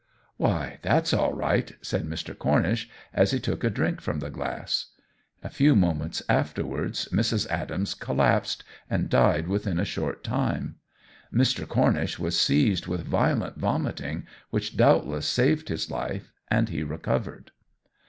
"Why, 0.37 0.79
that's 0.81 1.13
all 1.13 1.31
right!" 1.33 1.71
said 1.83 2.07
Mr. 2.07 2.35
Cornish, 2.35 2.89
as 3.13 3.29
he 3.33 3.39
took 3.39 3.63
a 3.63 3.69
drink 3.69 4.01
from 4.01 4.17
the 4.17 4.31
glass. 4.31 4.93
A 5.43 5.49
few 5.51 5.75
moments 5.75 6.23
afterwards 6.27 7.07
Mrs. 7.11 7.47
Adams 7.51 7.93
collapsed, 7.93 8.63
and 8.89 9.11
died 9.11 9.47
within 9.47 9.79
a 9.79 9.85
short 9.85 10.23
time. 10.23 10.77
Mr. 11.31 11.67
Cornish 11.67 12.17
was 12.17 12.35
seized 12.35 12.87
with 12.87 13.01
violent 13.05 13.57
vomiting, 13.57 14.25
which 14.49 14.75
doubtless 14.75 15.27
saved 15.27 15.69
his 15.69 15.91
life, 15.91 16.31
and 16.47 16.69
he 16.69 16.81
recovered. 16.81 17.51